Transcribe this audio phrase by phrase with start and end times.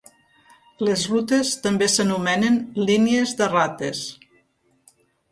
[0.85, 2.57] Les rutes també s'anomenen
[2.91, 4.01] línies de rates.